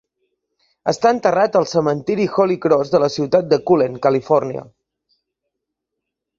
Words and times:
Està 0.91 1.11
enterrat 1.15 1.57
al 1.59 1.67
cementiri 1.73 2.25
Holy 2.45 2.57
Cross 2.65 2.95
de 2.95 3.03
la 3.05 3.11
ciutat 3.19 3.53
de 3.53 3.61
Cullen, 3.71 4.01
Califòrnia. 4.09 4.67